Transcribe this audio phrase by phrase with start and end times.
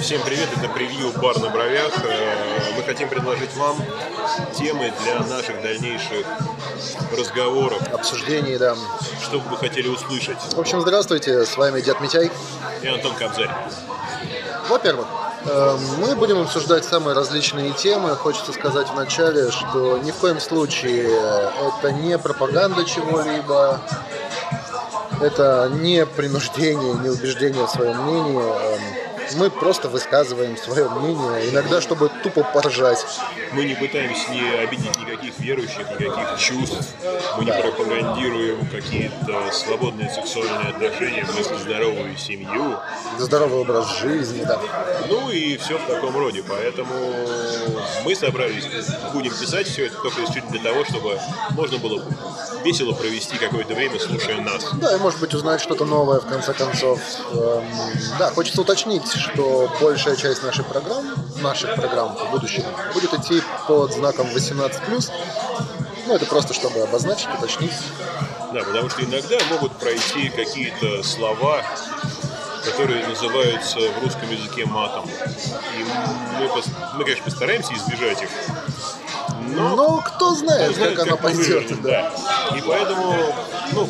[0.00, 1.92] Всем привет, это превью «Бар на бровях».
[2.04, 3.76] Э, Мы хотим предложить вам
[4.56, 6.24] темы для наших дальнейших
[7.16, 8.76] разговоров, Обсуждений, да.
[9.20, 10.38] что бы вы хотели услышать.
[10.54, 12.30] В общем, здравствуйте, с вами Дед Митяй.
[12.82, 13.50] И Антон Кобзарь.
[14.68, 15.06] Во-первых,
[15.46, 18.14] э, мы будем обсуждать самые различные темы.
[18.14, 21.08] Хочется сказать вначале, что ни в коем случае
[21.80, 23.80] это не пропаганда чего-либо,
[25.20, 29.11] это не принуждение, не убеждение в своем мнении.
[29.36, 33.04] Мы просто высказываем свое мнение, иногда, чтобы тупо поржать.
[33.52, 36.94] Мы не пытаемся не обидеть никаких верующих, никаких чувств.
[37.38, 42.78] Мы не пропагандируем какие-то свободные сексуальные отношения, в смысле здоровую семью.
[43.18, 44.60] Здоровый образ жизни, да.
[45.08, 46.42] Ну и все в таком роде.
[46.48, 46.92] Поэтому
[48.04, 48.64] мы собрались,
[49.12, 51.18] будем писать все это только исключительно для того, чтобы
[51.50, 52.02] можно было
[52.64, 54.64] весело провести какое-то время, слушая нас.
[54.74, 57.00] Да, и может быть узнать что-то новое в конце концов.
[57.32, 57.64] Эм,
[58.18, 61.06] Да, хочется уточнить, что большая часть нашей программ,
[61.40, 65.12] наших программ в будущем будет идти под знаком 18+.
[66.06, 67.72] Ну, это просто чтобы обозначить, уточнить.
[68.52, 71.62] Да, потому что иногда могут пройти какие-то слова,
[72.64, 75.04] которые называются в русском языке матом.
[75.78, 75.84] И
[76.38, 76.50] мы,
[76.94, 78.28] мы, конечно, постараемся избежать их.
[79.48, 81.82] Но, Но кто знает, знает, как мы пойдет.
[81.82, 82.12] Да.
[82.50, 82.56] да.
[82.56, 83.14] И поэтому,
[83.72, 83.88] ну,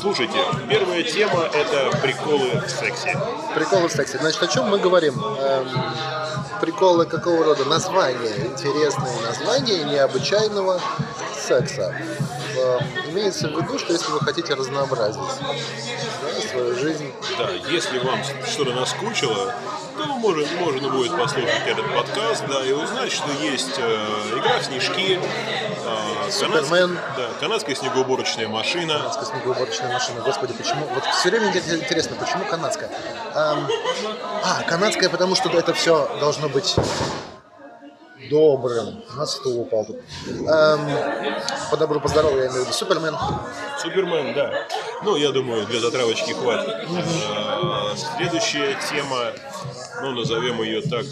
[0.00, 3.18] слушайте, первая тема– это приколы в сексе.
[3.54, 4.18] Приколы в сексе.
[4.18, 5.22] Значит, о чем мы говорим?
[5.22, 5.68] Эм,
[6.60, 7.64] приколы какого рода?
[7.64, 8.46] Названия.
[8.46, 10.80] Интересные названия необычайного
[11.36, 11.94] секса.
[12.56, 12.80] Эм,
[13.10, 18.72] имеется в виду, что если вы хотите разнообразить да, свою жизнь, Да, если вам что-то
[18.74, 19.54] наскучило,
[19.96, 24.64] то можно, можно будет послушать этот подкаст, да, и узнать, что есть э, игра в
[24.64, 26.98] снежки, э, Супермен.
[27.16, 28.98] да, канадская снегоуборочная машина.
[28.98, 30.20] канадская снегоуборочная машина.
[30.20, 30.86] Господи, почему?
[30.94, 32.90] Вот все время интересно, почему канадская?
[33.34, 33.68] Эм,
[34.42, 36.76] а, канадская, потому что это все должно быть
[38.30, 39.02] добрым.
[39.16, 39.96] На стул упал тут.
[40.28, 40.80] Эм,
[41.70, 43.16] по добру, по здорову, я имею в виду Супермен.
[43.78, 44.66] Супермен, да.
[45.04, 46.68] Ну, я думаю, для затравочки хватит.
[46.68, 49.32] Э, Следующая тема,
[50.02, 51.04] ну, назовем ее так,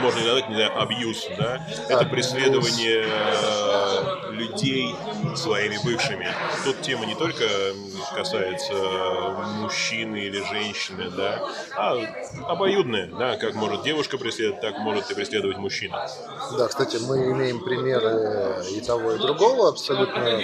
[0.00, 1.66] можно назвать, не знаю, абьюз, да?
[1.88, 4.94] Это преследование э, людей
[5.34, 6.28] своими бывшими.
[6.64, 7.44] Тут тема не только
[8.14, 8.74] касается
[9.60, 11.42] мужчины или женщины, да,
[11.76, 11.96] а
[12.46, 16.08] обоюдная, да, как может девушка преследовать, так может и преследовать мужчина.
[16.56, 20.40] Да, кстати, мы имеем примеры и того, и другого, абсолютно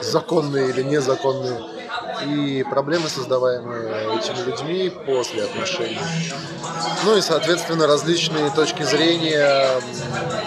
[0.00, 1.84] законные или незаконные.
[2.22, 5.98] И проблемы, создаваемые этими людьми после отношений.
[7.04, 9.68] Ну и, соответственно, различные точки зрения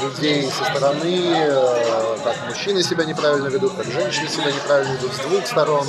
[0.01, 5.19] людей со стороны, э, как мужчины себя неправильно ведут, как женщины себя неправильно ведут с
[5.19, 5.87] двух сторон.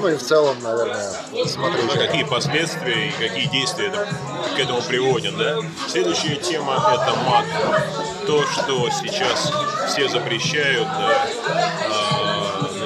[0.00, 1.12] Ну и в целом, наверное,
[1.46, 1.94] смотреть.
[1.94, 4.06] А какие последствия и какие действия это,
[4.54, 5.58] к этому приводят, да?
[5.88, 7.46] Следующая тема– это мат.
[8.26, 9.52] То, что сейчас
[9.88, 11.26] все запрещают, да,
[11.90, 12.23] а,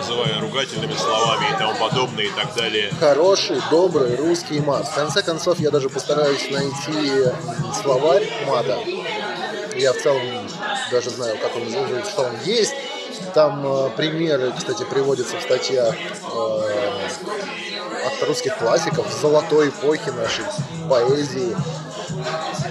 [0.08, 2.90] называя ругательными словами и тому подобное и так далее.
[2.98, 4.88] хороший, добрый русский мат.
[4.88, 7.24] В конце концов, я даже постараюсь найти
[7.82, 8.78] словарь мата.
[9.76, 10.22] Я в целом
[10.90, 11.68] даже знаю, как он
[12.04, 12.74] что он есть.
[13.34, 17.08] Там э, примеры, кстати, приводятся в статьях э,
[18.06, 20.44] от русских классиков золотой эпохи нашей
[20.88, 21.54] поэзии.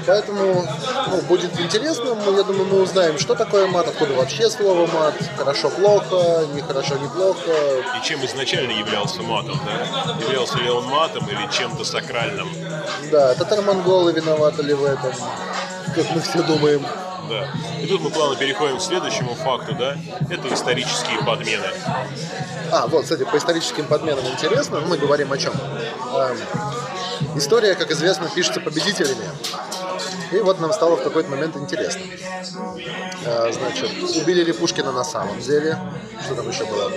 [0.05, 0.67] Поэтому
[1.09, 5.15] ну, будет интересно, мы, я думаю, мы узнаем, что такое мат, откуда вообще слово мат,
[5.37, 7.51] хорошо-плохо, нехорошо-неплохо,
[7.97, 10.15] И чем изначально являлся матом, да?
[10.21, 12.49] Являлся ли он матом или чем-то сакральным?
[13.11, 15.13] Да, татаро-монголы виноваты ли в этом,
[15.95, 16.85] как мы все думаем.
[17.29, 17.47] Да.
[17.81, 19.97] И тут мы плавно переходим к следующему факту, да?
[20.29, 21.65] Это исторические подмены.
[22.71, 25.53] А, вот, кстати, по историческим подменам интересно, мы говорим о чем?
[25.53, 26.37] Эм,
[27.35, 29.25] история, как известно, пишется победителями.
[30.31, 32.01] И вот нам стало в какой-то момент интересно.
[33.25, 35.77] Э, значит, убили ли Пушкина на самом деле?
[36.23, 36.91] Что там еще было?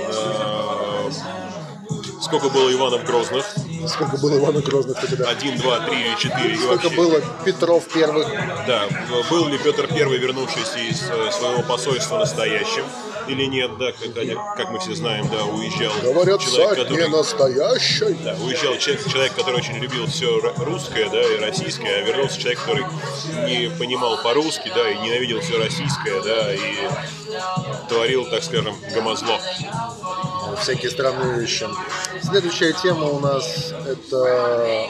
[2.30, 3.44] Сколько было Иванов Грозных?
[3.88, 5.30] Сколько было Ивана Грозных, кстати, да?
[5.30, 6.56] Один, два, три или четыре.
[6.56, 6.96] Сколько вообще.
[6.96, 8.28] было Петров первых?
[8.68, 8.84] Да,
[9.28, 12.84] был ли Петр I, вернувшийся из э, своего посольства настоящим,
[13.26, 17.08] или нет, да, как, как мы все знаем, да, уезжал Говорят, человек, который...
[17.08, 18.16] не настоящий.
[18.22, 22.60] Да, уезжал че- человек, который очень любил все русское, да, и российское, а вернулся человек,
[22.60, 22.84] который
[23.46, 26.60] не понимал по-русски, да, и ненавидел все российское, да, и
[27.88, 29.38] творил, так скажем, гомозло.
[30.56, 31.66] Всякие странные вещи.
[32.22, 34.86] Следующая тема у нас это...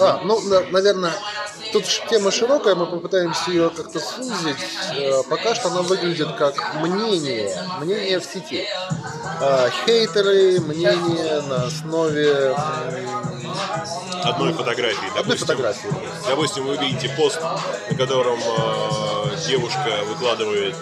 [0.00, 1.12] А, ну, на- наверное,
[1.72, 4.56] тут тема широкая, мы попытаемся ее как-то сузить.
[4.96, 8.66] Э, Пока что она выглядит как мнение, мнение в сети.
[9.40, 12.56] А, Хейтеры, мнение на основе
[14.24, 15.08] одной фотографии.
[15.10, 15.90] Одной Допустим, фотографии.
[16.28, 17.40] Допустим, вы видите пост,
[17.90, 20.74] на котором э, девушка выкладывает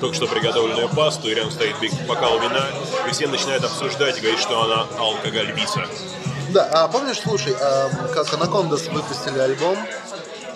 [0.00, 1.76] только что приготовленную пасту, и рядом стоит
[2.06, 2.66] бокал вина,
[3.08, 5.86] и все начинают обсуждать и говорить, что она алкоголь-бица.
[6.50, 9.76] Да, а помнишь, слушай, а, как Анакондас выпустили альбом,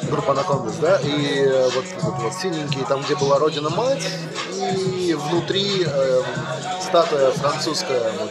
[0.02, 4.06] группа Анакондас, да, и э, вот, вот, вот синенький, там, где была Родина Мать,
[4.94, 6.22] и внутри э,
[7.02, 8.30] статуя французская, вот,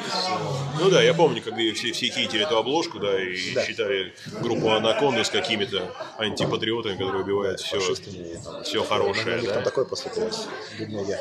[0.81, 3.63] Ну да, я помню, когда все, все хейтили эту обложку, да, и Да.
[3.63, 8.39] считали группу Анаконда с какими-то антипатриотами, которые убивают все, фашистами.
[8.63, 9.53] все На хорошее, да.
[9.53, 10.47] там такое поступилось,
[10.79, 11.17] бедняги.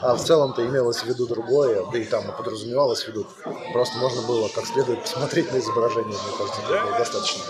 [0.00, 3.26] А в целом-то имелось в виду другое, да и там и подразумевалось в виду.
[3.72, 6.98] Просто можно было как следует посмотреть на изображение, мне кажется, Да?
[6.98, 7.42] достаточно.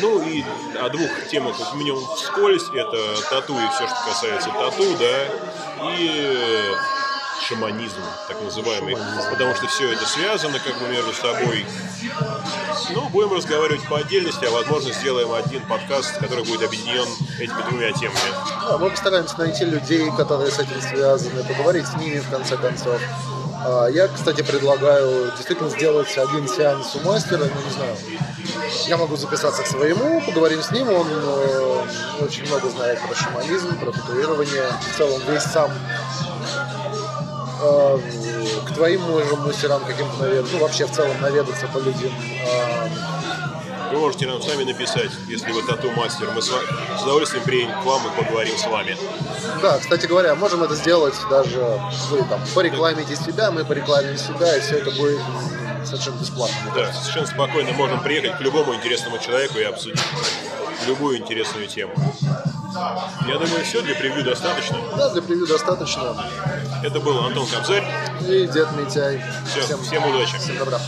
[0.00, 0.42] Ну и
[0.80, 2.64] о двух темах минимум вскользь.
[2.74, 2.98] Это
[3.30, 5.94] тату и все, что касается тату, да.
[5.98, 6.60] И
[7.42, 8.96] шаманизм, так называемый.
[8.96, 9.30] Шаманизм.
[9.30, 11.66] Потому что все это связано как бы между собой.
[12.94, 17.06] Ну, будем разговаривать по отдельности, а возможно сделаем один подкаст, который будет объединен
[17.38, 18.18] этими двумя темами.
[18.68, 23.00] Да, мы постараемся найти людей, которые с этим связаны, поговорить с ними в конце концов.
[23.64, 27.96] А, Я, кстати, предлагаю действительно сделать один сеанс у мастера, ну не знаю.
[28.86, 31.84] Я могу записаться к своему, поговорим с ним, он э,
[32.20, 35.70] очень много знает про шаманизм, про татуирование, в целом весь сам
[38.82, 42.12] к твоим можем мастерам каким-то наведаться, ну вообще в целом наведаться по людям.
[42.50, 42.88] А,
[43.92, 46.32] Вы можете нам сами написать, если вы тату-мастер.
[46.34, 46.58] Мы с, ва-
[46.98, 48.96] с удовольствием приедем к вам и поговорим с вами.
[49.62, 51.60] Да, кстати говоря, можем это сделать даже
[52.10, 55.20] вы там порекламите себя, мы порекламим себя, и все это будет
[55.84, 56.56] совершенно бесплатно.
[56.74, 60.02] Да, совершенно спокойно можем приехать к любому интересному человеку и обсудить
[60.88, 61.94] любую интересную тему.
[62.74, 64.78] Я думаю, все для превью достаточно.
[64.96, 66.16] Да, для превью достаточно.
[66.82, 67.84] Это был Антон Кобзарь.
[68.20, 69.22] И Дед Митяй.
[69.46, 70.38] Всё, всем удачи.
[70.38, 70.78] Всем добра.